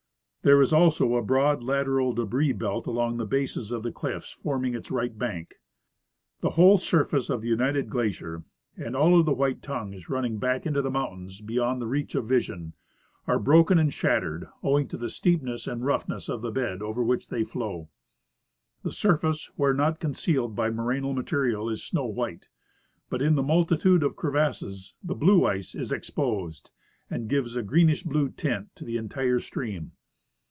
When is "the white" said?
9.27-9.61